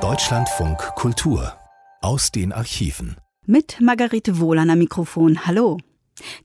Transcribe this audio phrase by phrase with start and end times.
[0.00, 1.52] Deutschlandfunk Kultur
[2.00, 3.16] aus den Archiven.
[3.44, 5.46] Mit Margarete Wohlan am Mikrofon.
[5.46, 5.76] Hallo.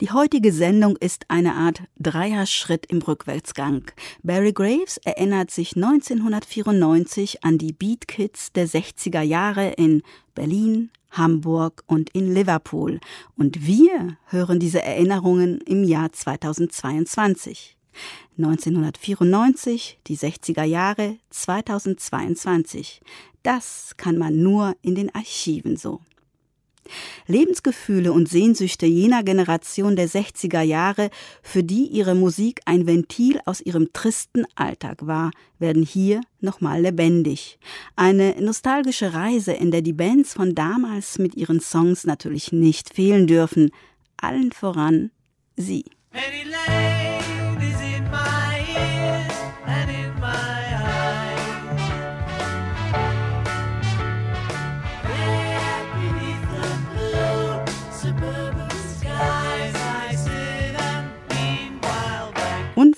[0.01, 3.83] Die heutige Sendung ist eine Art Dreierschritt im Rückwärtsgang.
[4.21, 10.03] Barry Graves erinnert sich 1994 an die Beat Kids der 60er Jahre in
[10.33, 12.99] Berlin, Hamburg und in Liverpool.
[13.37, 17.77] Und wir hören diese Erinnerungen im Jahr 2022.
[18.37, 23.01] 1994, die 60er Jahre, 2022.
[23.43, 26.01] Das kann man nur in den Archiven so.
[27.27, 31.09] Lebensgefühle und Sehnsüchte jener Generation der 60er Jahre,
[31.41, 37.57] für die ihre Musik ein Ventil aus ihrem tristen Alltag war, werden hier nochmal lebendig.
[37.95, 43.27] Eine nostalgische Reise, in der die Bands von damals mit ihren Songs natürlich nicht fehlen
[43.27, 43.71] dürfen.
[44.17, 45.11] Allen voran
[45.55, 45.85] sie.
[46.11, 47.14] Penny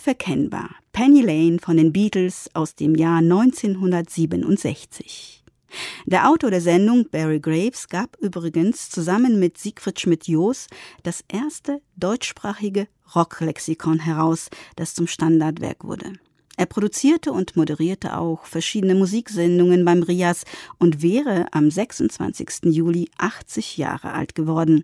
[0.07, 0.69] Unverkennbar.
[0.93, 5.43] Penny Lane von den Beatles aus dem Jahr 1967.
[6.05, 10.67] Der Autor der Sendung, Barry Graves, gab übrigens zusammen mit Siegfried Schmidt-Joos
[11.03, 16.13] das erste deutschsprachige Rocklexikon heraus, das zum Standardwerk wurde.
[16.57, 20.43] Er produzierte und moderierte auch verschiedene Musiksendungen beim Rias
[20.79, 22.63] und wäre am 26.
[22.63, 24.83] Juli 80 Jahre alt geworden.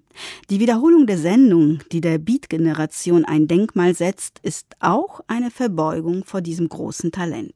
[0.52, 6.42] Die Wiederholung der Sendung, die der Beat-Generation ein Denkmal setzt, ist auch eine Verbeugung vor
[6.42, 7.56] diesem großen Talent.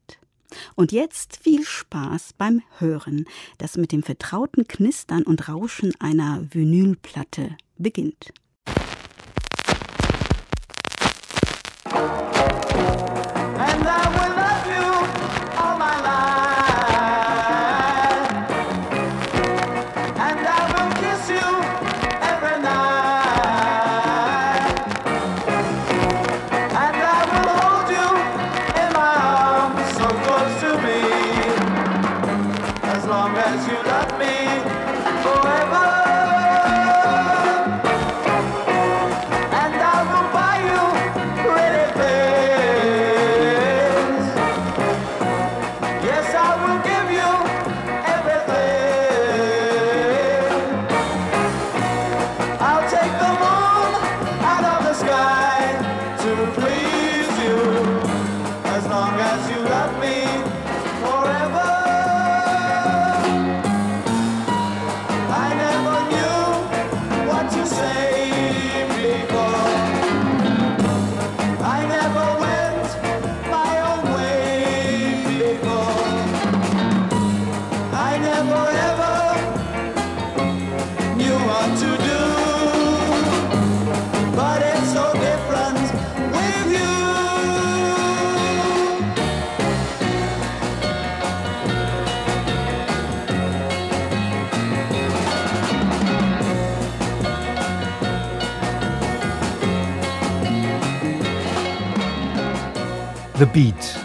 [0.74, 3.26] Und jetzt viel Spaß beim Hören,
[3.60, 8.34] das mit dem vertrauten Knistern und Rauschen einer Vinylplatte beginnt.
[103.40, 104.00] The Beat.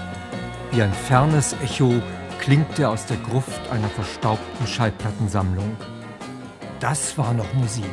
[0.73, 2.03] Wie ein fernes Echo
[2.39, 5.75] klingt er aus der Gruft einer verstaubten Schallplattensammlung.
[6.81, 7.85] Das war noch Musik.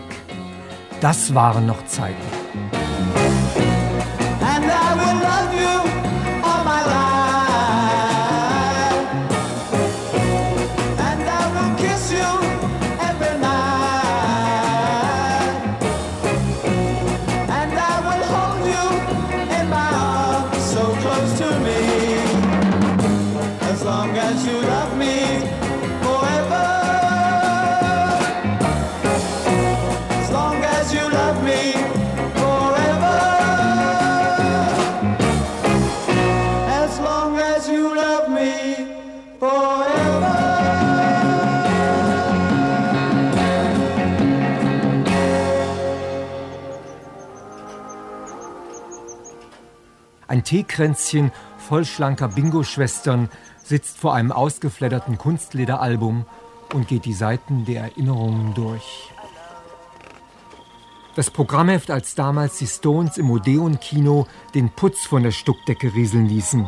[0.99, 2.17] Das waren noch Zeiten.
[50.49, 53.29] Teekränzchen voll schlanker Bingo-Schwestern
[53.63, 56.25] sitzt vor einem ausgefledderten Kunstlederalbum
[56.73, 59.11] und geht die Seiten der Erinnerungen durch.
[61.15, 64.25] Das Programmheft, als damals die Stones im Odeon-Kino
[64.55, 66.67] den Putz von der Stuckdecke rieseln ließen.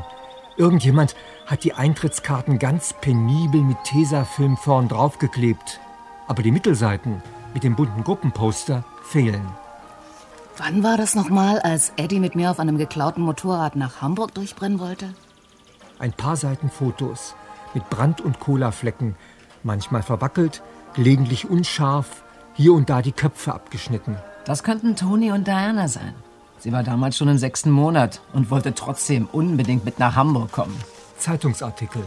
[0.57, 1.15] Irgendjemand
[1.47, 5.79] hat die Eintrittskarten ganz penibel mit Tesafilm vorn draufgeklebt.
[6.27, 7.23] Aber die Mittelseiten
[7.55, 9.60] mit dem bunten Gruppenposter fehlen.
[10.57, 14.79] Wann war das nochmal, als Eddie mit mir auf einem geklauten Motorrad nach Hamburg durchbrennen
[14.79, 15.13] wollte?
[15.99, 17.35] Ein paar Seiten Fotos
[17.73, 19.15] mit Brand- und Colaflecken,
[19.63, 20.61] manchmal verwackelt,
[20.93, 24.17] gelegentlich unscharf, hier und da die Köpfe abgeschnitten.
[24.45, 26.13] Das könnten Toni und Diana sein.
[26.59, 30.77] Sie war damals schon im sechsten Monat und wollte trotzdem unbedingt mit nach Hamburg kommen.
[31.17, 32.03] Zeitungsartikel.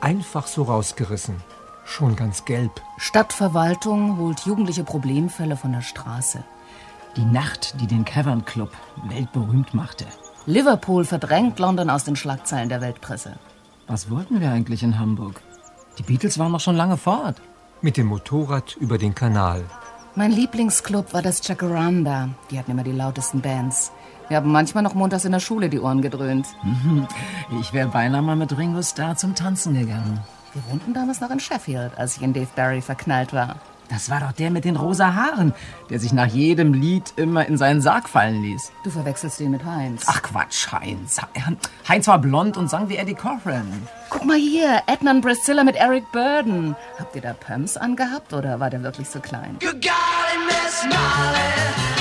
[0.00, 1.36] Einfach so rausgerissen.
[1.84, 2.72] Schon ganz gelb.
[2.98, 6.42] Stadtverwaltung holt jugendliche Problemfälle von der Straße.
[7.16, 8.72] Die Nacht, die den Cavern Club
[9.08, 10.04] weltberühmt machte.
[10.44, 13.36] Liverpool verdrängt London aus den Schlagzeilen der Weltpresse.
[13.86, 15.40] Was wollten wir eigentlich in Hamburg?
[15.98, 17.40] Die Beatles waren noch schon lange fort.
[17.80, 19.64] Mit dem Motorrad über den Kanal.
[20.14, 22.28] Mein Lieblingsclub war das Jacaranda.
[22.50, 23.92] Die hatten immer die lautesten Bands.
[24.28, 26.46] Wir haben manchmal noch montags in der Schule die Ohren gedröhnt.
[27.60, 30.20] Ich wäre beinahe mal mit Ringo Starr zum Tanzen gegangen.
[30.52, 33.56] Wir wohnten damals noch in Sheffield, als ich in Dave Barry verknallt war.
[33.88, 35.54] Das war doch der mit den rosa Haaren,
[35.90, 38.72] der sich nach jedem Lied immer in seinen Sarg fallen ließ.
[38.84, 40.04] Du verwechselst ihn mit Heinz.
[40.06, 41.20] Ach Quatsch, Heinz.
[41.88, 43.88] Heinz war blond und sang wie Eddie Cochran.
[44.10, 46.74] Guck mal hier, Edna und Priscilla mit Eric Burden.
[46.98, 49.56] Habt ihr da Pumps angehabt oder war der wirklich so klein?
[49.60, 51.95] Good golly, Miss Molly.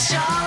[0.00, 0.39] special.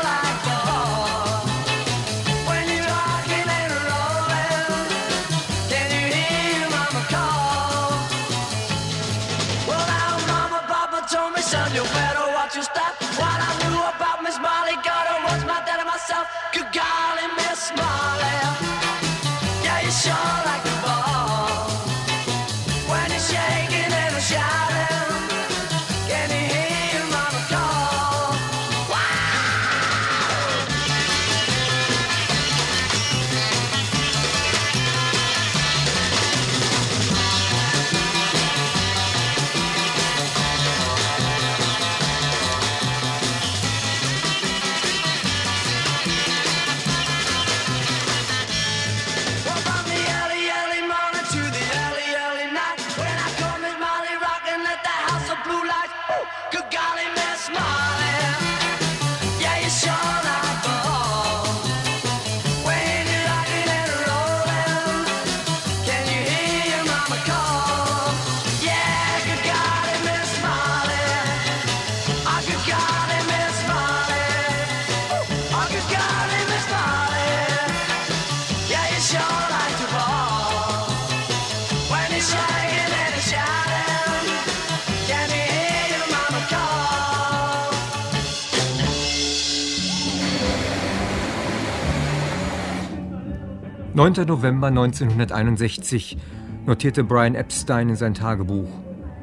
[94.03, 94.25] 9.
[94.27, 96.17] November 1961
[96.65, 98.67] notierte Brian Epstein in sein Tagebuch.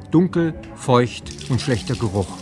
[0.09, 2.39] Dunkel, feucht und schlechter Geruch.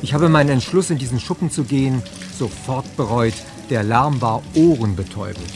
[0.00, 2.02] Ich habe meinen Entschluss, in diesen Schuppen zu gehen,
[2.32, 3.34] sofort bereut.
[3.68, 5.52] Der Lärm war ohrenbetäubend.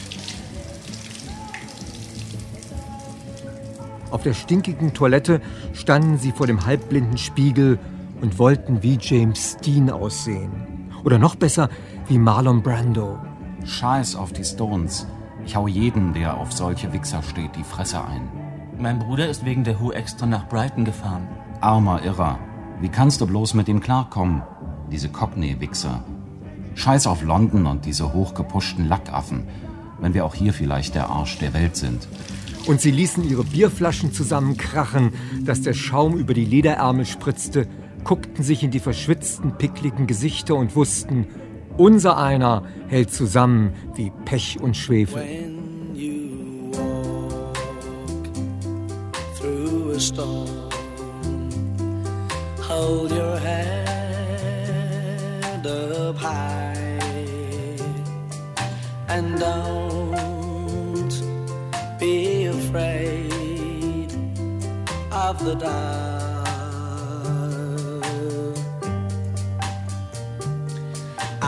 [4.11, 5.41] Auf der stinkigen Toilette
[5.73, 7.79] standen sie vor dem halbblinden Spiegel
[8.21, 10.51] und wollten wie James Dean aussehen.
[11.03, 11.71] Oder noch besser,
[12.09, 13.19] wie Marlon Brando.
[13.65, 15.07] Scheiß auf die Stones.
[15.45, 18.29] Ich hau jeden, der auf solche Wichser steht, die Fresse ein.
[18.79, 21.27] Mein Bruder ist wegen der Who extra nach Brighton gefahren.
[21.61, 22.39] Armer Irrer.
[22.81, 24.43] Wie kannst du bloß mit ihm klarkommen?
[24.91, 26.05] Diese Cockney-Wichser.
[26.75, 29.49] Scheiß auf London und diese hochgepuschten Lackaffen.
[30.01, 32.09] Wenn wir auch hier vielleicht der Arsch der Welt sind.
[32.67, 35.13] Und sie ließen ihre Bierflaschen zusammenkrachen,
[35.45, 37.67] dass der Schaum über die Lederärmel spritzte,
[38.05, 41.27] guckten sich in die verschwitzten, pickligen Gesichter und wussten,
[41.81, 45.25] unser einer hält zusammen wie Pech und Schwefel.
[52.69, 53.67] Hold your head
[55.67, 57.01] up high
[59.09, 61.13] and don't
[61.99, 64.13] be afraid
[65.11, 66.10] of the dark.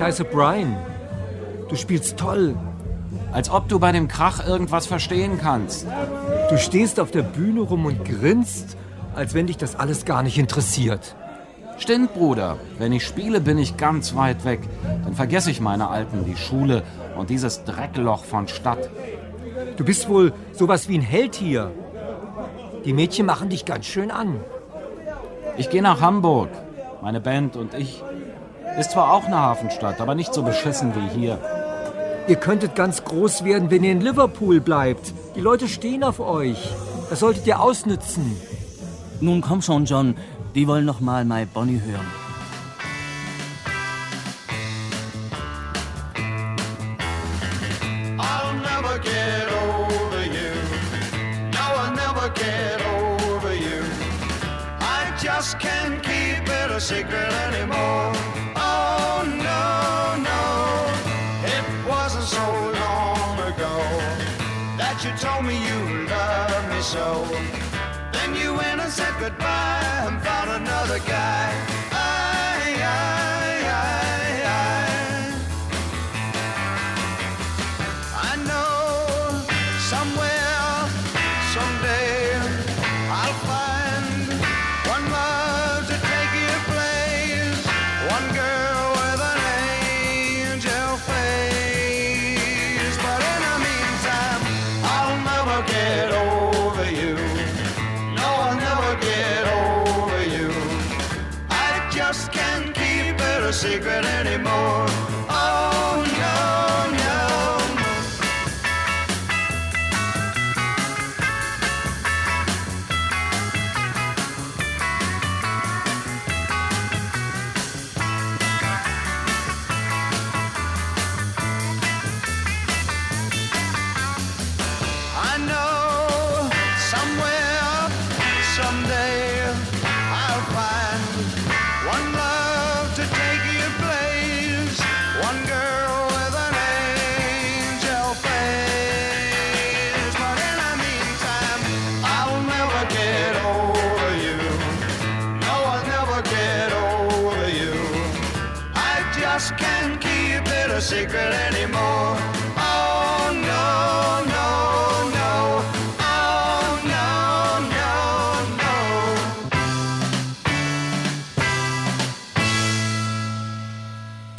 [0.00, 0.78] Ich heiße Brian.
[1.68, 2.56] Du spielst toll.
[3.32, 5.86] Als ob du bei dem Krach irgendwas verstehen kannst.
[6.48, 8.78] Du stehst auf der Bühne rum und grinst,
[9.14, 11.16] als wenn dich das alles gar nicht interessiert.
[11.76, 12.56] Stimmt, Bruder.
[12.78, 14.60] Wenn ich spiele, bin ich ganz weit weg.
[15.04, 16.82] Dann vergesse ich meine Alten, die Schule
[17.18, 18.88] und dieses Dreckloch von Stadt.
[19.76, 21.72] Du bist wohl sowas wie ein Held hier.
[22.86, 24.40] Die Mädchen machen dich ganz schön an.
[25.58, 26.48] Ich gehe nach Hamburg.
[27.02, 28.02] Meine Band und ich.
[28.80, 31.38] Ist zwar auch eine Hafenstadt, aber nicht so beschissen wie hier.
[32.28, 35.12] Ihr könntet ganz groß werden, wenn ihr in Liverpool bleibt.
[35.36, 36.66] Die Leute stehen auf euch.
[37.10, 38.40] Das solltet ihr ausnützen.
[39.20, 40.16] Nun komm schon, John.
[40.54, 42.06] Die wollen noch mal My Bonnie hören.
[48.18, 48.98] I'll never
[69.20, 71.69] goodbye and found another guy.
[103.52, 104.89] Secret anymore.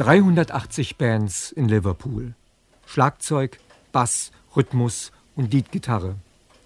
[0.02, 2.34] 380 Bands in Liverpool.
[2.88, 3.60] Schlagzeug,
[3.92, 6.16] Bass, Rhythmus und Leadgitarre.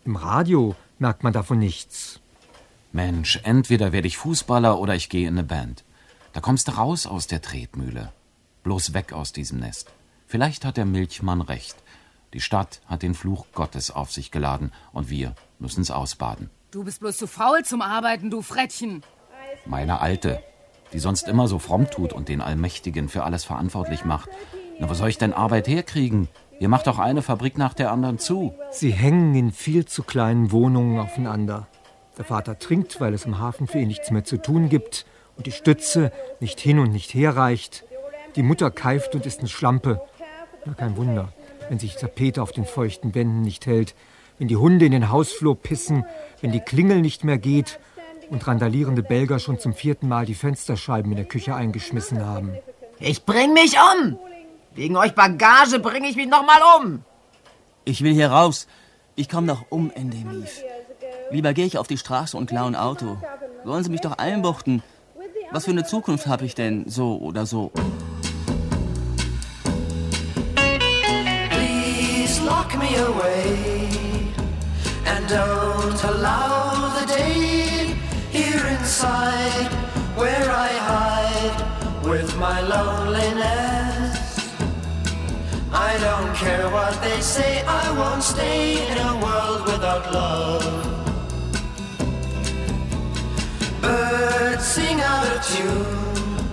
[0.06, 2.22] Im Radio merkt man davon nichts.
[2.94, 5.84] Mensch, entweder werde ich Fußballer oder ich gehe in eine Band.
[6.32, 8.14] Da kommst du raus aus der Tretmühle.
[8.64, 9.92] Bloß weg aus diesem Nest.
[10.28, 11.76] Vielleicht hat der Milchmann recht.
[12.34, 16.50] Die Stadt hat den Fluch Gottes auf sich geladen und wir müssen's ausbaden.
[16.72, 19.04] Du bist bloß zu faul zum Arbeiten, du Frettchen.
[19.66, 20.42] Meine Alte,
[20.96, 24.30] die sonst immer so fromm tut und den Allmächtigen für alles verantwortlich macht.
[24.80, 26.30] Na, wo soll ich denn Arbeit herkriegen?
[26.58, 28.54] Ihr macht doch eine Fabrik nach der anderen zu.
[28.72, 31.68] Sie hängen in viel zu kleinen Wohnungen aufeinander.
[32.18, 35.48] Der Vater trinkt, weil es im Hafen für ihn nichts mehr zu tun gibt und
[35.48, 37.84] die Stütze nicht hin und nicht her reicht.
[38.38, 40.00] Die Mutter keift und ist eine Schlampe.
[40.66, 41.34] Na, kein Wunder,
[41.68, 43.96] wenn sich Tapete auf den feuchten Wänden nicht hält,
[44.40, 46.06] wenn die Hunde in den Hausflur pissen,
[46.40, 47.80] wenn die Klingel nicht mehr geht
[48.30, 52.54] und randalierende Belger schon zum vierten Mal die Fensterscheiben in der Küche eingeschmissen haben.
[53.00, 54.18] Ich bring mich um!
[54.74, 57.04] Wegen euch Bagage bring ich mich noch mal um!
[57.86, 58.68] Ich will hier raus.
[59.16, 60.62] Ich komme noch um, Endemiv.
[61.32, 63.18] Lieber gehe ich auf die Straße und klaue ein Auto.
[63.64, 64.84] Sollen Sie mich doch einbuchten.
[65.52, 67.72] Was für eine Zukunft habe ich denn, so oder so?
[71.50, 73.88] Please lock me away
[75.06, 76.65] and don't allow
[79.04, 84.16] where I hide with my loneliness.
[85.74, 90.64] I don't care what they say, I won't stay in a world without love.
[93.82, 96.48] Birds sing out of tune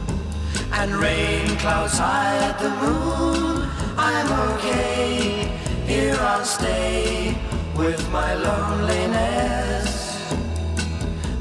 [0.72, 3.68] and rain clouds hide the moon.
[3.96, 5.48] I'm okay,
[5.86, 7.36] here I'll stay
[7.76, 9.91] with my loneliness.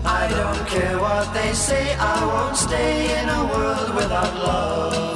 [0.05, 5.11] I don't care what they say, I won't stay in a world without love.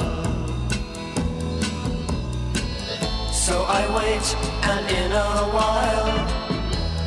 [3.32, 4.26] So I wait,
[4.62, 6.12] and in a while,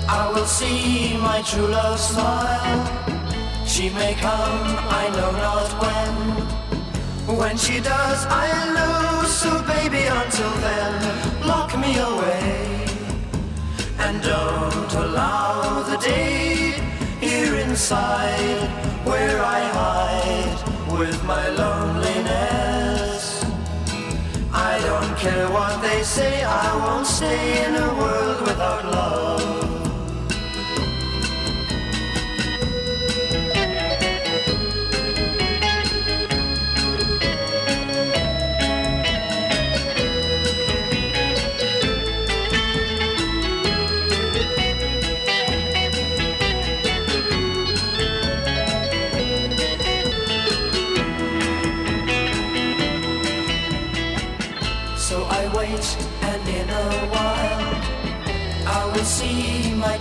[0.09, 3.65] I will see my true love smile.
[3.65, 4.65] She may come,
[5.01, 7.37] I know not when.
[7.37, 9.27] When she does, I'll know.
[9.27, 12.85] So baby, until then, lock me away.
[13.99, 16.88] And don't allow the day
[17.19, 18.69] here inside
[19.05, 23.43] where I hide with my loneliness.
[24.53, 29.48] I don't care what they say, I won't stay in a world without love.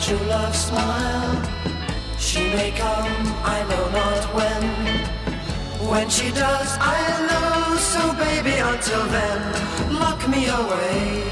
[0.08, 1.36] True love smile.
[2.18, 3.12] She may come,
[3.56, 4.64] I know not when.
[5.90, 7.76] When she does, I'll know.
[7.76, 9.40] So baby, until then,
[10.00, 11.24] lock me away.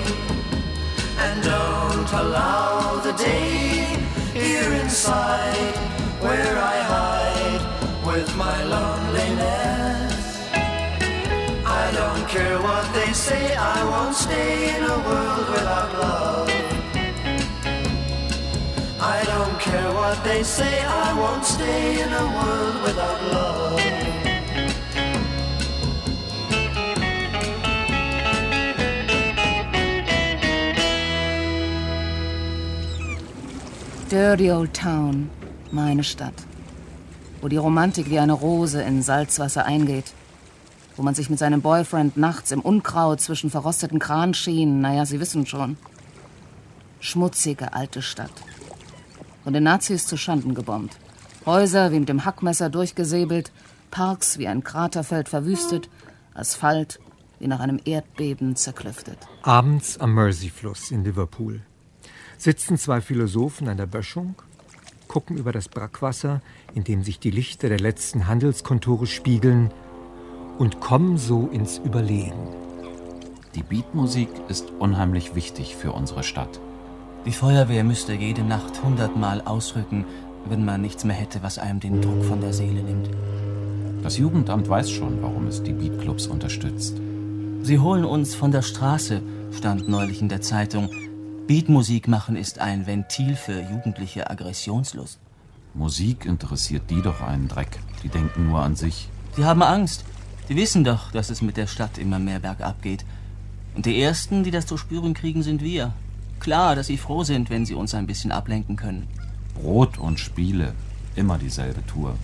[1.25, 3.97] And don't allow the day
[4.35, 5.77] here inside
[6.21, 7.65] where I hide
[8.05, 10.15] with my loneliness.
[11.83, 16.46] I don't care what they say, I won't stay in a world without love.
[20.17, 23.81] What they say, I won't stay in a world without love.
[34.09, 35.29] Dirty Old Town,
[35.73, 36.35] meine Stadt.
[37.43, 40.13] Wo die Romantik wie eine Rose in Salzwasser eingeht.
[40.97, 45.45] Wo man sich mit seinem Boyfriend nachts im Unkraut zwischen verrosteten Kranschienen, naja, Sie wissen
[45.47, 45.77] schon.
[47.01, 48.33] Schmutzige alte Stadt.
[49.47, 50.99] Von den Nazis zu Schanden gebombt.
[51.47, 53.53] Häuser wie mit dem Hackmesser durchgesäbelt,
[53.93, 55.89] Parks wie ein Kraterfeld verwüstet,
[56.35, 56.99] Asphalt
[57.39, 59.19] wie nach einem Erdbeben zerklüftet.
[59.43, 61.61] Abends am Mersey-Fluss in Liverpool
[62.39, 64.35] sitzen zwei Philosophen an der Böschung,
[65.07, 66.43] gucken über das Brackwasser,
[66.75, 69.71] in dem sich die Lichter der letzten Handelskontore spiegeln,
[70.59, 72.49] und kommen so ins Überlegen.
[73.55, 76.61] Die Beatmusik ist unheimlich wichtig für unsere Stadt.
[77.27, 80.05] Die Feuerwehr müsste jede Nacht hundertmal ausrücken,
[80.49, 83.11] wenn man nichts mehr hätte, was einem den Druck von der Seele nimmt.
[84.05, 87.01] Das Jugendamt weiß schon, warum es die Beatclubs unterstützt.
[87.63, 90.89] Sie holen uns von der Straße, stand neulich in der Zeitung.
[91.49, 95.19] Beatmusik machen ist ein Ventil für jugendliche Aggressionslust.
[95.75, 97.81] Musik interessiert die doch einen Dreck.
[98.05, 99.09] Die denken nur an sich.
[99.37, 100.05] Die haben Angst.
[100.49, 103.05] Die wissen doch, dass es mit der Stadt immer mehr bergab geht.
[103.75, 105.93] Und die Ersten, die das zu spüren kriegen, sind wir.
[106.41, 109.09] Klar, dass sie froh sind, wenn sie uns ein bisschen ablenken können.
[109.55, 110.75] Brot und Spiele.
[111.15, 112.17] Immer dieselbe Tour.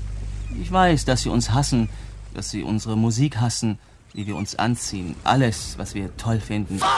[0.61, 1.89] Ich weiß, dass sie uns hassen,
[2.35, 3.79] dass sie unsere Musik hassen,
[4.13, 6.79] wie wir uns anziehen, alles, was wir toll finden.
[6.79, 6.89] For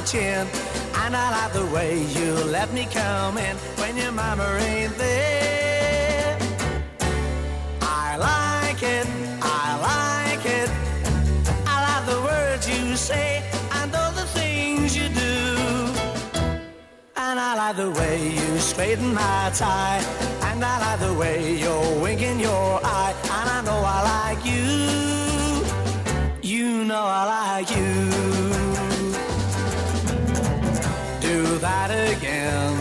[0.00, 0.46] my chin.
[1.02, 6.38] And I like the way you let me come in when your mama ain't there.
[7.82, 9.06] I like it,
[9.42, 10.70] I like it.
[11.66, 15.36] I like the words you say and all the things you do.
[17.16, 20.02] And I like the way you straighten my tie.
[20.48, 23.14] And I like the way you're winking your eye.
[23.38, 24.66] And I know I like you.
[26.42, 28.49] You know I like you.
[31.60, 32.74] That again.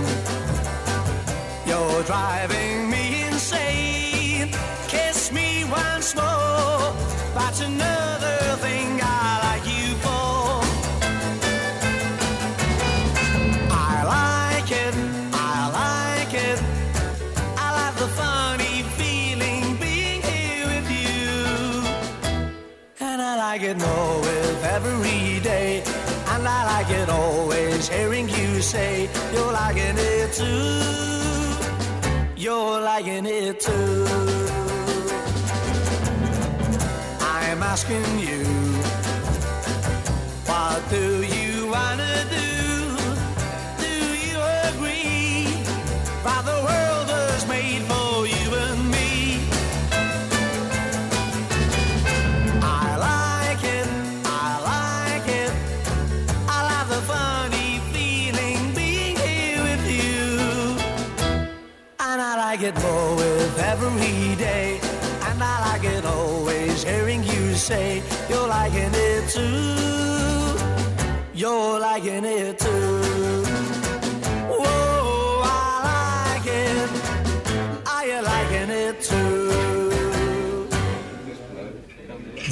[1.68, 4.52] You're driving me insane.
[4.88, 6.94] Kiss me once more.
[7.36, 10.64] That's another thing I like you for.
[13.72, 14.96] I like it,
[15.34, 16.60] I like it.
[17.58, 21.84] I like the funny feeling being here with you.
[23.02, 25.84] And I like it more with every day.
[26.34, 30.82] And I like it always hearing you say you're liking it too.
[32.36, 34.06] You're liking it too.
[37.22, 38.44] I'm asking you,
[40.46, 41.39] what do you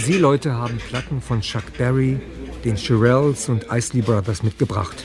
[0.08, 2.18] Sie Leute haben Platten von Chuck Berry,
[2.64, 5.04] den Shirelles und Isley Brothers mitgebracht.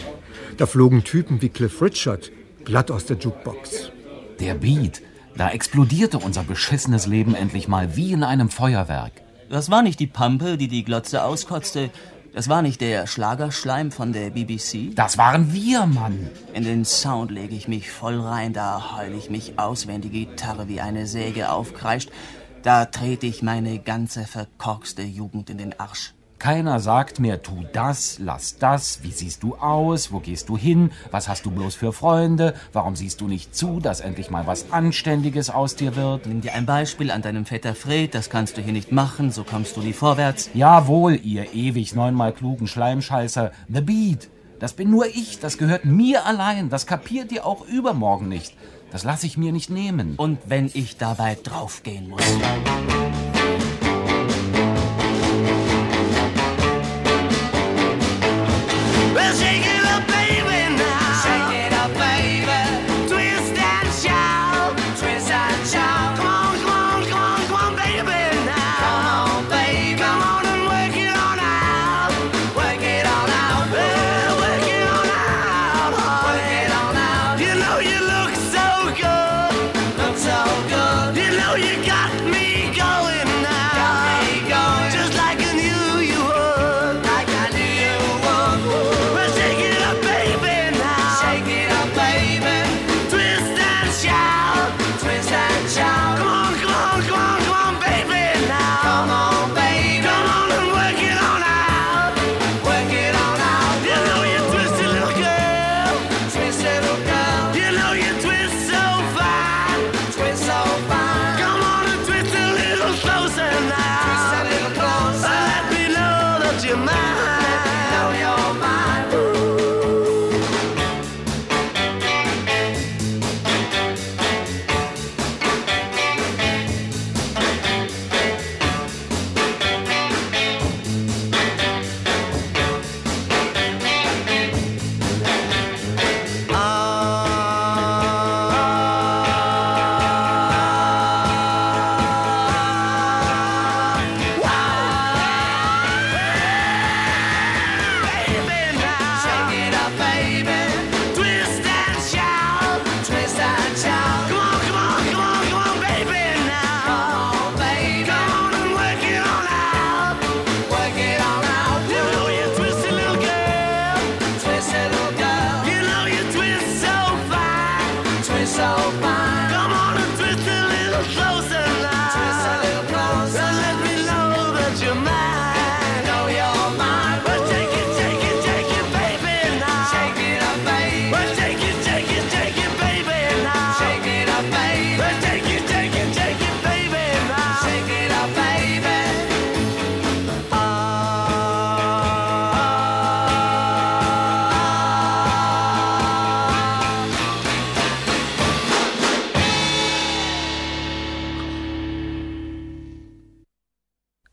[0.58, 2.30] Da flogen Typen wie Cliff Richard
[2.64, 3.90] glatt aus der Jukebox.
[4.38, 5.02] Der Beat,
[5.36, 9.10] da explodierte unser beschissenes Leben endlich mal wie in einem Feuerwerk.
[9.50, 11.90] Das war nicht die Pampe, die die Glotze auskotzte.
[12.32, 14.94] Das war nicht der Schlagerschleim von der BBC.
[14.94, 16.30] Das waren wir, Mann.
[16.54, 20.10] In den Sound lege ich mich voll rein, da heul ich mich aus, wenn die
[20.10, 22.10] Gitarre wie eine Säge aufkreischt.
[22.62, 26.14] Da trete ich meine ganze verkorkste Jugend in den Arsch.
[26.38, 30.90] Keiner sagt mir, tu das, lass das, wie siehst du aus, wo gehst du hin,
[31.10, 34.70] was hast du bloß für Freunde, warum siehst du nicht zu, dass endlich mal was
[34.70, 36.26] Anständiges aus dir wird.
[36.26, 39.42] Nimm dir ein Beispiel an deinem Vetter Fred, das kannst du hier nicht machen, so
[39.42, 40.50] kommst du nie vorwärts.
[40.54, 44.28] Jawohl, ihr ewig neunmal klugen Schleimscheißer, The Beat.
[44.58, 48.54] Das bin nur ich, das gehört mir allein, das kapiert ihr auch übermorgen nicht.
[48.92, 50.16] Das lasse ich mir nicht nehmen.
[50.16, 52.22] Und wenn ich dabei draufgehen muss.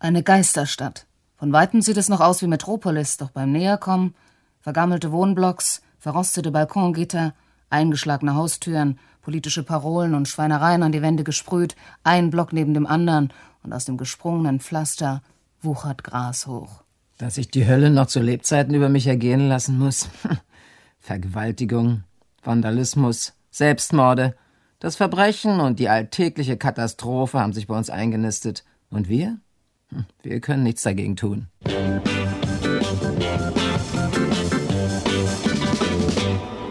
[0.09, 1.05] Eine Geisterstadt.
[1.35, 4.15] Von weitem sieht es noch aus wie Metropolis, doch beim Näherkommen
[4.59, 7.35] vergammelte Wohnblocks, verrostete Balkongitter,
[7.69, 13.31] eingeschlagene Haustüren, politische Parolen und Schweinereien an die Wände gesprüht, ein Block neben dem anderen
[13.61, 15.21] und aus dem gesprungenen Pflaster
[15.61, 16.81] wuchert Gras hoch.
[17.19, 20.09] Dass ich die Hölle noch zu Lebzeiten über mich ergehen lassen muss.
[20.99, 22.03] Vergewaltigung,
[22.41, 24.35] Vandalismus, Selbstmorde,
[24.79, 28.63] das Verbrechen und die alltägliche Katastrophe haben sich bei uns eingenistet.
[28.89, 29.37] Und wir?
[30.23, 31.47] Wir können nichts dagegen tun.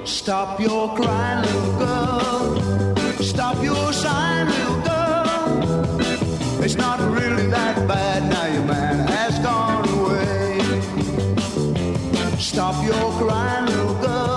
[0.05, 2.95] Stop your crying, little girl.
[3.21, 6.63] Stop your sighing, little girl.
[6.63, 10.61] It's not really that bad now your man has gone away.
[12.39, 14.28] Stop your crying, little girl.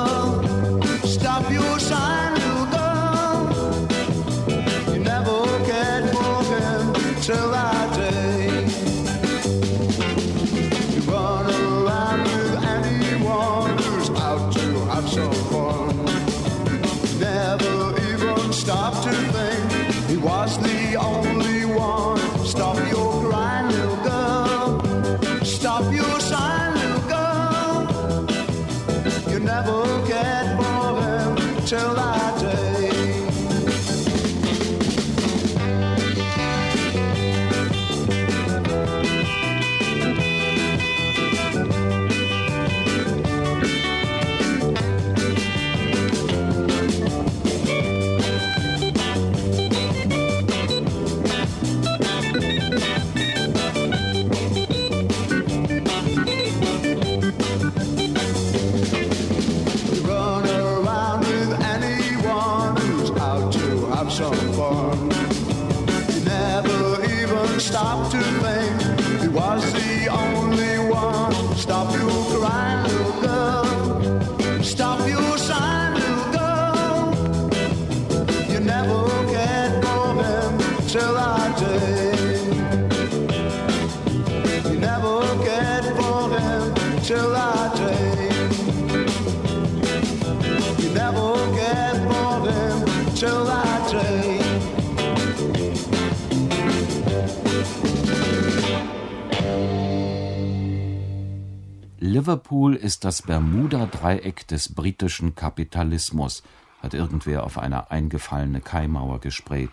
[102.22, 106.44] Liverpool ist das Bermuda-Dreieck des britischen Kapitalismus,
[106.80, 109.72] hat irgendwer auf eine eingefallene Kaimauer gesprayt.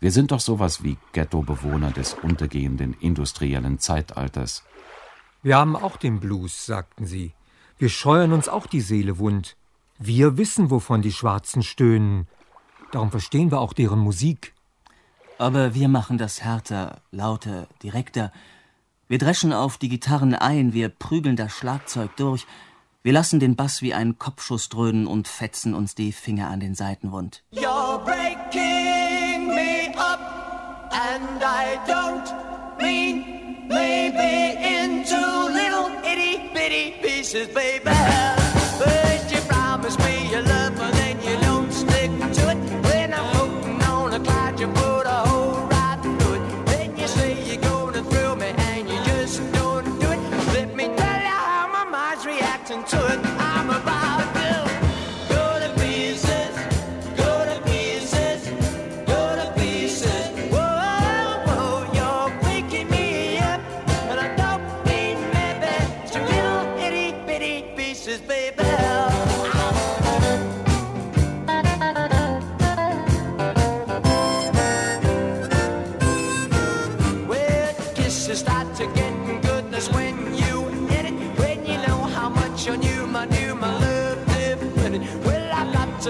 [0.00, 4.64] Wir sind doch sowas wie Ghetto-Bewohner des untergehenden industriellen Zeitalters.
[5.42, 7.34] Wir haben auch den Blues, sagten sie.
[7.76, 9.54] Wir scheuern uns auch die Seele wund.
[9.98, 12.28] Wir wissen, wovon die Schwarzen stöhnen.
[12.92, 14.54] Darum verstehen wir auch deren Musik.
[15.36, 18.32] Aber wir machen das härter, lauter, direkter.
[19.08, 22.46] Wir dreschen auf die Gitarren ein, wir prügeln das Schlagzeug durch.
[23.02, 26.74] Wir lassen den Bass wie einen Kopfschuss dröhnen und fetzen uns die Finger an den
[26.74, 27.42] Seiten wund.
[27.50, 30.20] You're breaking me up,
[30.92, 38.37] and I don't mean maybe into little itty bitty pieces, baby.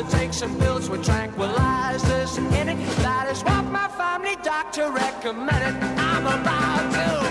[0.03, 2.77] To take some pills with tranquilizers in it.
[2.99, 5.75] That is what my family doctor recommended.
[5.99, 7.28] I'm about to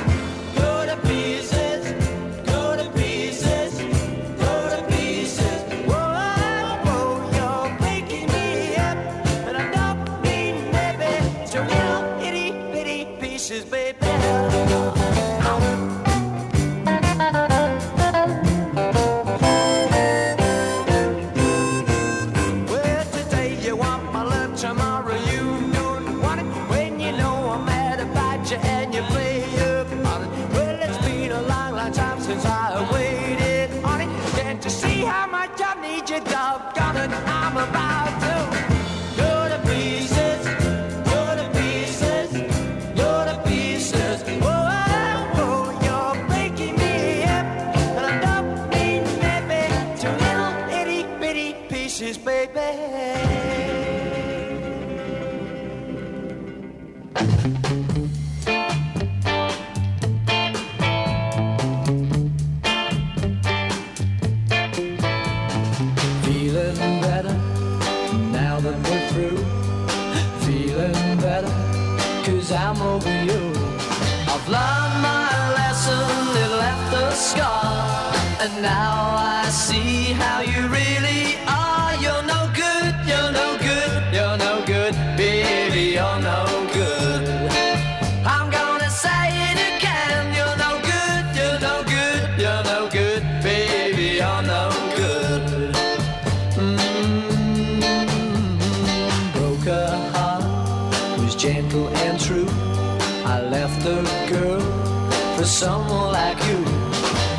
[105.57, 106.59] someone like you.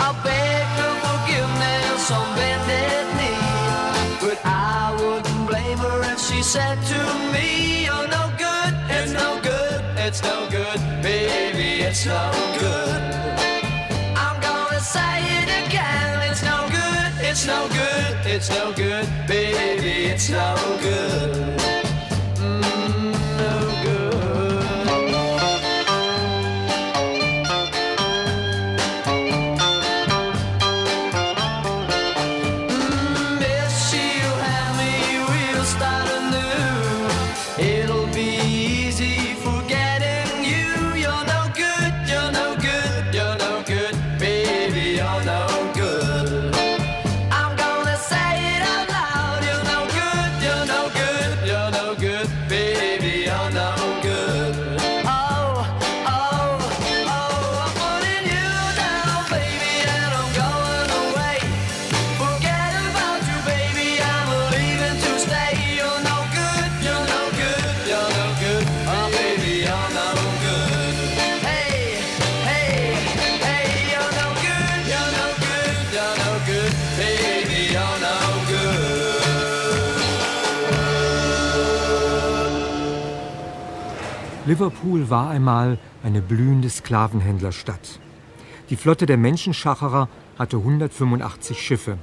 [0.07, 3.39] I beg her forgiveness on bended knee,
[4.21, 7.01] but I wouldn't blame her if she said to
[7.33, 12.25] me, "You're no good, it's no good, it's no good, baby, it's no
[12.59, 13.01] good."
[14.25, 19.95] I'm gonna say it again, it's no good, it's no good, it's no good, baby,
[20.13, 21.58] it's no good.
[84.49, 88.01] Liverpool war einmal eine blühende Sklavenhändlerstadt.
[88.71, 91.99] Die Flotte der Menschenschacherer hatte 185 Schiffe.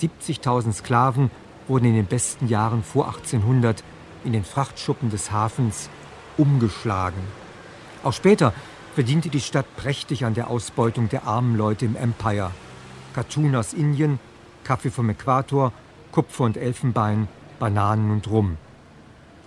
[0.00, 1.30] 70.000 Sklaven
[1.68, 3.84] wurden in den besten Jahren vor 1800
[4.24, 5.88] in den Frachtschuppen des Hafens
[6.36, 7.20] umgeschlagen.
[8.02, 8.52] Auch später
[8.96, 12.50] verdiente die Stadt prächtig an der Ausbeutung der armen Leute im Empire.
[13.14, 14.18] Katun aus Indien,
[14.64, 15.72] Kaffee vom Äquator,
[16.10, 17.28] Kupfer und Elfenbein,
[17.60, 18.56] Bananen und Rum.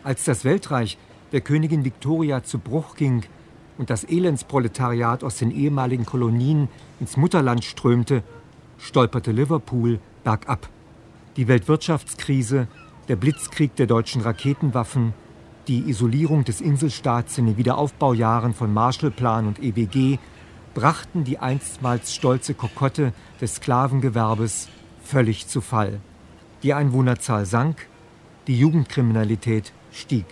[0.06, 0.98] Als das Weltreich
[1.32, 3.24] der Königin Victoria zu Bruch ging
[3.78, 6.68] und das Elendsproletariat aus den ehemaligen Kolonien
[7.00, 8.24] ins Mutterland strömte,
[8.78, 10.70] stolperte Liverpool bergab.
[11.38, 12.68] Die Weltwirtschaftskrise,
[13.08, 15.14] der Blitzkrieg der deutschen Raketenwaffen,
[15.68, 20.18] die Isolierung des Inselstaats in den Wiederaufbaujahren von Marshallplan und EWG
[20.74, 24.68] brachten die einstmals stolze Kokotte des Sklavengewerbes
[25.04, 26.00] völlig zu Fall.
[26.64, 27.88] Die Einwohnerzahl sank,
[28.48, 30.26] die Jugendkriminalität stieg.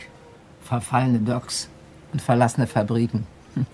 [0.68, 1.70] Verfallene Docks
[2.12, 3.26] und verlassene Fabriken.
[3.54, 3.66] Hm.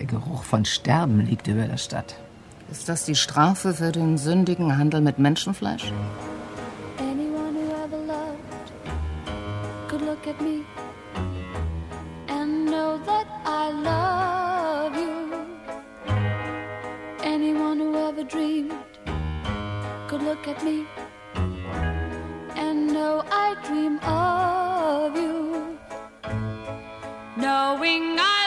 [0.00, 2.16] Der Geruch von Sterben liegt über der Stadt.
[2.70, 5.92] Ist das die Strafe für den sündigen Handel mit Menschenfleisch?
[6.98, 8.72] Anyone who ever loved
[9.88, 10.64] could look at me
[12.28, 15.16] and know that I love you.
[27.38, 28.45] Knowing I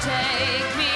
[0.00, 0.89] Take me.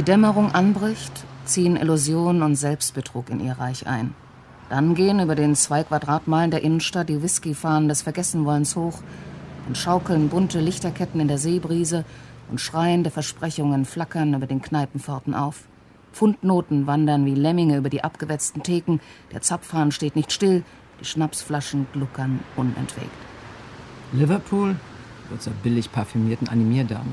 [0.00, 1.12] Die Dämmerung anbricht,
[1.44, 4.14] ziehen Illusion und Selbstbetrug in ihr Reich ein.
[4.70, 9.02] Dann gehen über den zwei Quadratmeilen der Innenstadt die Whiskyfahnen des Vergessenwollens hoch
[9.68, 12.06] und schaukeln bunte Lichterketten in der Seebrise
[12.50, 15.64] und schreiende Versprechungen flackern über den Kneipenpforten auf.
[16.14, 19.00] Pfundnoten wandern wie Lemminge über die abgewetzten Theken,
[19.32, 20.64] der Zapfhahn steht nicht still,
[20.98, 23.10] die Schnapsflaschen gluckern unentwegt.
[24.12, 24.76] Liverpool
[25.28, 27.04] wird zur billig parfümierten Animierdame.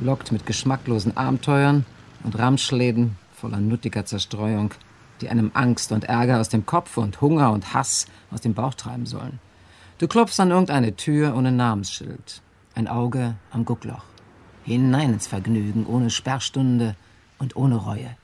[0.00, 1.86] Lockt mit geschmacklosen Abenteuern
[2.24, 4.74] und Ramschläden voller nuttiger Zerstreuung,
[5.20, 8.74] die einem Angst und Ärger aus dem Kopf und Hunger und Hass aus dem Bauch
[8.74, 9.38] treiben sollen.
[9.98, 12.42] Du klopfst an irgendeine Tür ohne Namensschild.
[12.74, 14.04] Ein Auge am Guckloch.
[14.64, 16.96] Hinein ins Vergnügen, ohne Sperrstunde
[17.38, 18.16] und ohne Reue.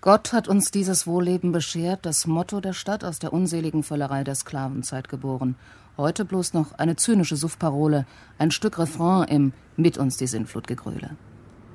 [0.00, 4.34] Gott hat uns dieses Wohlleben beschert, das Motto der Stadt aus der unseligen Völlerei der
[4.34, 5.54] Sklavenzeit geboren.
[5.96, 8.06] Heute bloß noch eine zynische Suffparole,
[8.38, 11.16] ein Stück Refrain im Mit uns die Sintflutgegröle.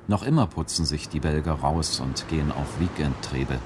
[0.08, 3.58] Noch immer putzen sich die Belgier raus und gehen auf Weekendtrebe.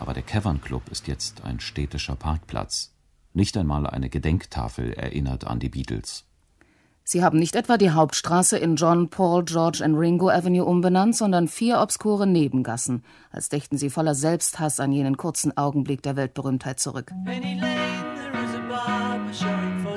[0.00, 2.94] Aber der Cavern Club ist jetzt ein städtischer Parkplatz.
[3.34, 6.24] Nicht einmal eine Gedenktafel erinnert an die Beatles.
[7.06, 11.48] Sie haben nicht etwa die Hauptstraße in John, Paul, George and Ringo Avenue umbenannt, sondern
[11.48, 17.12] vier obskure Nebengassen, als dächten sie voller Selbsthass an jenen kurzen Augenblick der Weltberühmtheit zurück.
[17.26, 19.93] Penny Lane, there is a barber showing photographs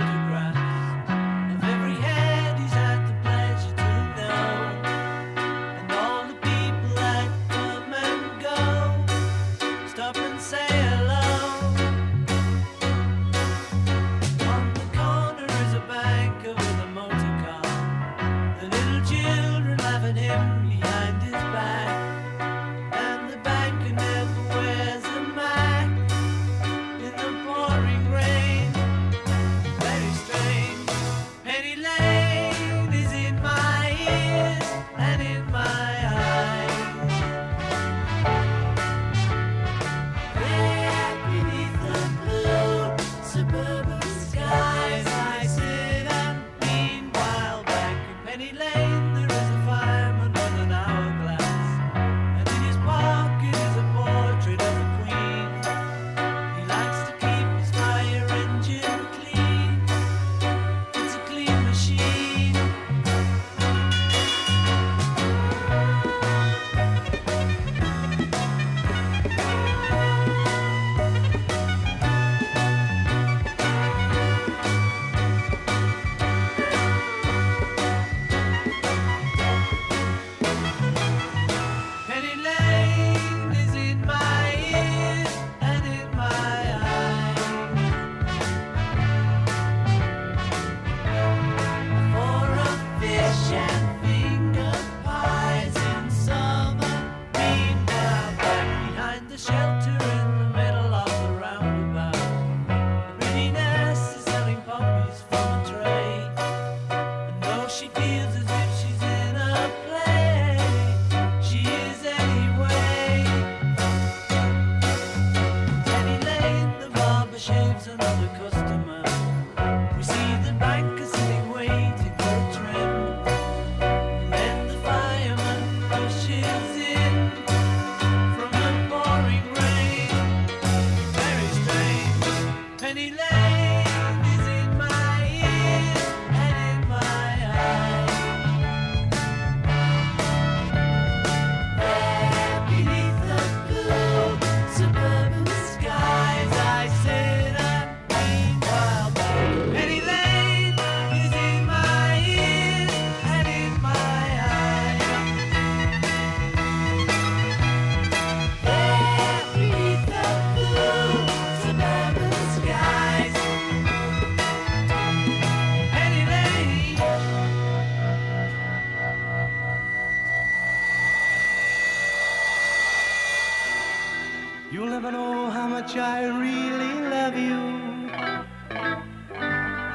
[175.00, 177.60] never know how much I really love you.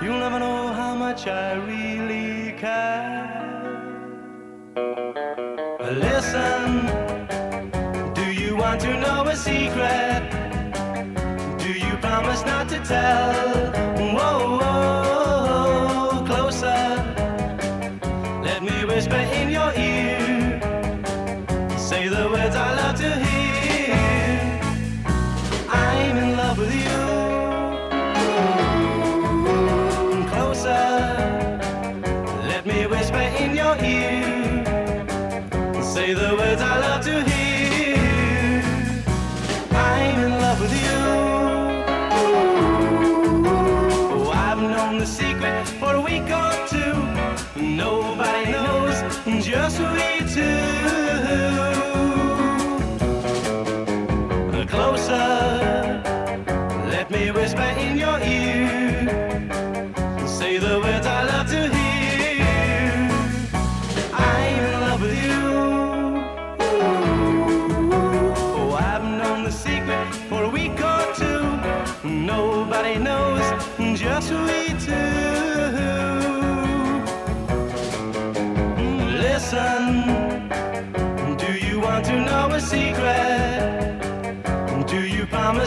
[0.00, 3.28] You'll never know how much I really care.
[5.80, 6.86] Listen,
[8.14, 10.22] do you want to know a secret?
[11.58, 13.91] Do you promise not to tell?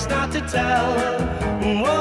[0.07, 1.94] Not to tell?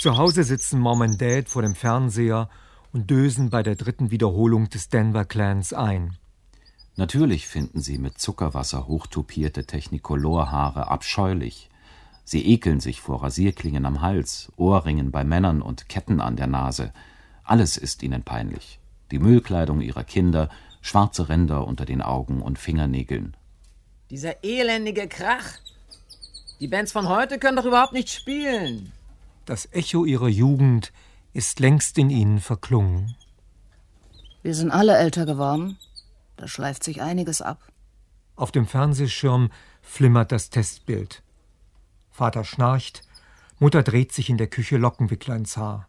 [0.00, 2.48] Zu Hause sitzen Mom und Dad vor dem Fernseher
[2.90, 6.16] und dösen bei der dritten Wiederholung des Denver Clans ein.
[6.96, 11.68] Natürlich finden sie mit Zuckerwasser hochtopierte Technicolor-Haare abscheulich.
[12.24, 16.94] Sie ekeln sich vor Rasierklingen am Hals, Ohrringen bei Männern und Ketten an der Nase.
[17.44, 18.80] Alles ist ihnen peinlich.
[19.10, 20.48] Die Müllkleidung ihrer Kinder,
[20.80, 23.36] schwarze Ränder unter den Augen und Fingernägeln.
[24.08, 25.58] Dieser elendige Krach.
[26.58, 28.94] Die Bands von heute können doch überhaupt nicht spielen.
[29.50, 30.92] Das Echo ihrer Jugend
[31.32, 33.16] ist längst in ihnen verklungen.
[34.42, 35.76] Wir sind alle älter geworden.
[36.36, 37.60] Da schleift sich einiges ab.
[38.36, 39.50] Auf dem Fernsehschirm
[39.82, 41.24] flimmert das Testbild.
[42.12, 43.02] Vater schnarcht,
[43.58, 45.88] Mutter dreht sich in der Küche Lockenwickler ins Haar.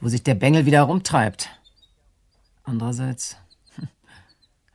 [0.00, 1.48] Wo sich der Bengel wieder rumtreibt.
[2.64, 3.36] Andererseits.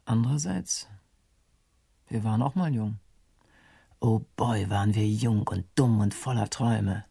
[0.06, 0.88] Andererseits.
[2.08, 3.00] Wir waren auch mal jung.
[4.00, 7.04] Oh boy, waren wir jung und dumm und voller Träume.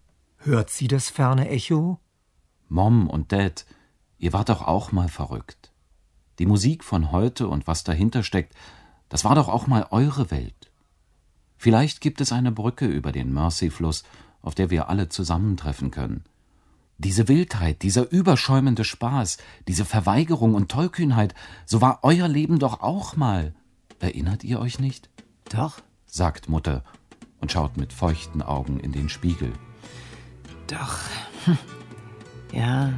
[0.45, 2.01] Hört sie das ferne Echo?
[2.69, 3.65] Mom und Dad,
[4.19, 5.73] ihr wart doch auch mal verrückt.
[6.41, 8.57] Die Musik von heute und was dahinter steckt,
[9.09, 10.73] das war doch auch mal eure Welt.
[11.57, 14.03] Vielleicht gibt es eine Brücke über den Mersey-Fluss,
[14.41, 16.25] auf der wir alle zusammentreffen können.
[16.99, 19.39] Diese Wildheit, dieser überschäumende Spaß,
[19.69, 21.37] diese Verweigerung und Tollkühnheit,
[21.67, 23.55] so war euer Leben doch auch mal.
[24.01, 25.09] Erinnert ihr euch nicht?
[25.51, 26.83] Doch, sagt Mutter
[27.41, 29.53] und schaut mit feuchten Augen in den Spiegel.
[30.73, 30.99] Doch.
[32.55, 32.93] Ja,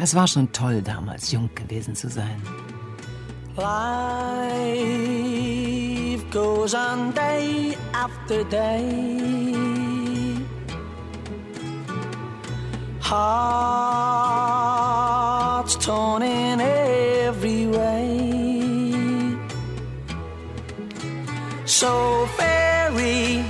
[0.00, 2.40] es war schon toll, damals jung gewesen zu sein.
[3.54, 4.64] Life
[6.30, 9.54] goes on day after day.
[13.02, 14.16] Hearts
[15.76, 19.36] torn in every way.
[21.66, 23.44] So ferry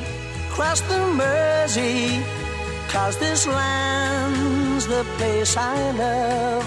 [0.56, 2.24] cross the Mersey,
[2.96, 6.64] cause this land's the place I love,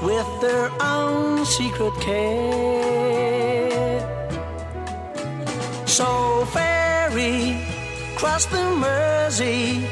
[0.00, 2.34] with their own secret care.
[5.86, 6.33] So
[8.24, 9.84] cross the Mersey,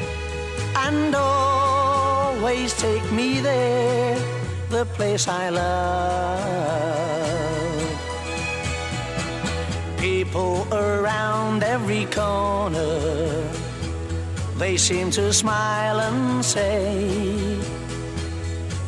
[0.74, 4.18] and always take me there,
[4.70, 6.40] the place I love.
[9.98, 13.50] People around every corner,
[14.56, 17.58] they seem to smile and say,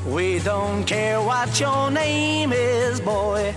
[0.07, 3.55] We don't care what your name is, boy,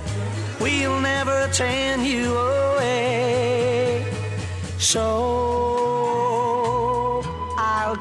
[0.59, 4.05] we'll never turn you away.
[4.79, 5.76] So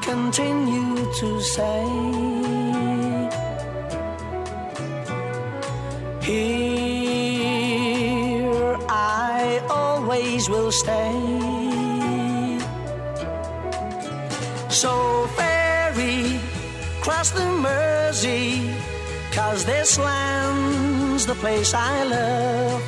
[0.07, 1.83] continue to say,
[6.21, 6.77] Here
[8.89, 11.13] I always will stay.
[14.69, 16.39] So ferry,
[17.01, 18.73] cross the Mersey,
[19.33, 22.81] cause this land's the place I love,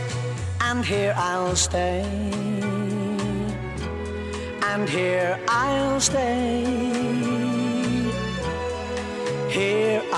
[0.62, 2.04] and here I'll stay.
[4.72, 6.99] And here I'll stay.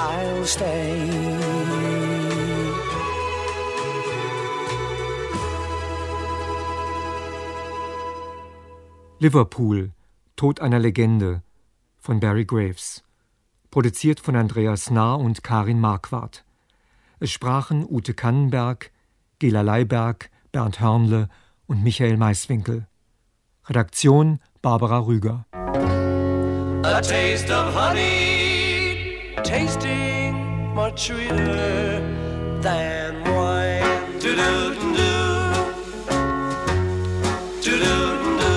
[0.02, 1.12] I'll stay.
[9.20, 9.92] Liverpool,
[10.36, 11.44] Tod einer Legende
[12.00, 13.04] von Barry Graves.
[13.70, 16.44] Produziert von Andreas Nahr und Karin Marquardt.
[17.20, 18.90] Es sprachen Ute Kannenberg,
[19.38, 21.30] Gela Leiberg, Bernd Hörnle
[21.68, 22.88] und Michael Maiswinkel.
[23.68, 25.46] Redaktion Barbara Rüger.
[26.84, 28.31] A taste of honey,
[29.52, 30.34] tasting
[30.74, 32.00] much sweeter
[32.62, 34.18] than wine.
[34.24, 35.10] Do do do
[37.66, 37.96] do do
[38.42, 38.56] do.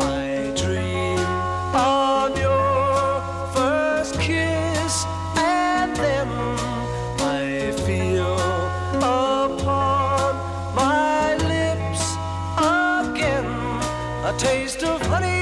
[0.00, 1.20] I dream
[1.74, 3.20] on your
[3.56, 4.94] first kiss,
[5.36, 6.28] and then
[7.36, 8.34] I feel
[8.96, 10.32] upon
[10.80, 12.04] my lips
[12.56, 13.46] again
[14.30, 15.41] a taste of honey,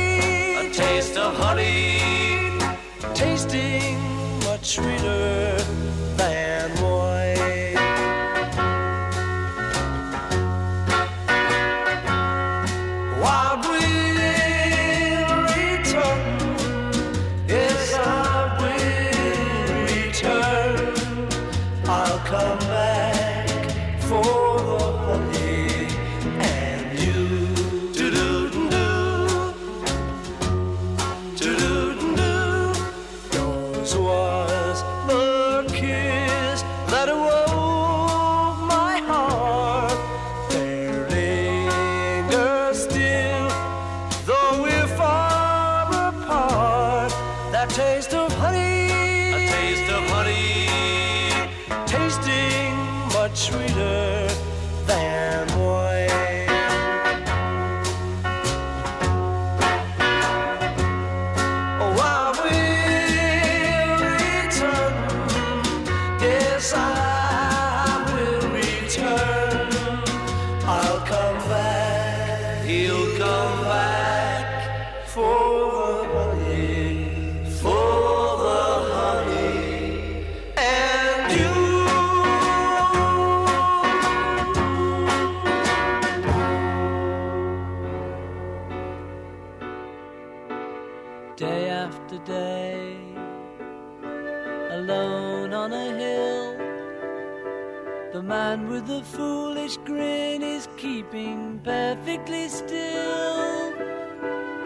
[98.12, 103.72] The man with the foolish grin is keeping perfectly still.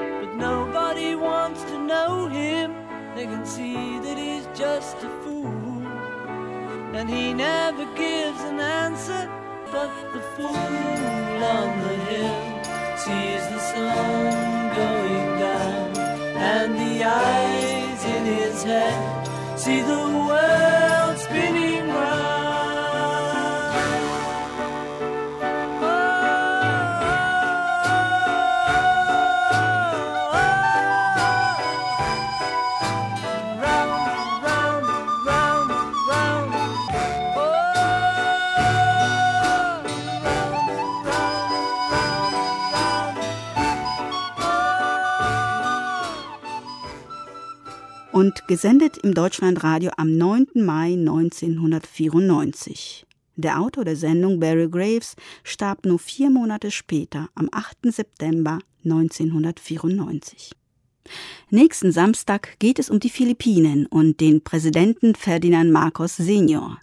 [0.01, 2.73] But nobody wants to know him,
[3.15, 5.83] they can see that he's just a fool.
[6.95, 9.29] And he never gives an answer,
[9.71, 10.57] but the fool
[11.55, 12.65] on the hill
[12.97, 15.99] sees the sun going down,
[16.39, 20.84] and the eyes in his head see the world
[48.47, 50.49] gesendet im Deutschlandradio am 9.
[50.55, 53.07] Mai 1994.
[53.37, 57.93] Der Autor der Sendung, Barry Graves, starb nur vier Monate später, am 8.
[57.93, 60.53] September 1994.
[61.51, 66.79] Nächsten Samstag geht es um die Philippinen und den Präsidenten Ferdinand Marcos Senior.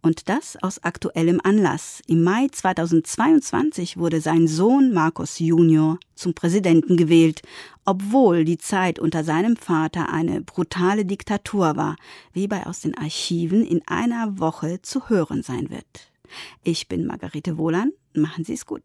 [0.00, 2.02] Und das aus aktuellem Anlass.
[2.06, 7.42] Im Mai 2022 wurde sein Sohn Marcos Junior zum Präsidenten gewählt,
[7.84, 11.96] obwohl die Zeit unter seinem Vater eine brutale Diktatur war,
[12.32, 16.12] wie bei aus den Archiven in einer Woche zu hören sein wird.
[16.62, 17.92] Ich bin Margarete Wohlan.
[18.14, 18.82] Machen Sie es gut.